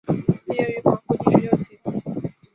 [0.47, 1.79] 毕业于黄埔第十六期。